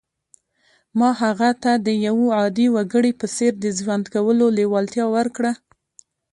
ما 0.99 1.09
هغه 1.23 1.49
ته 1.63 1.71
د 1.87 1.87
یوه 2.05 2.25
عادي 2.37 2.67
وګړي 2.75 3.11
په 3.19 3.25
څېر 3.35 3.53
د 3.59 3.65
ژوند 3.79 4.05
کولو 4.13 4.45
لېوالتیا 4.57 5.05
ورکړه 5.15 5.51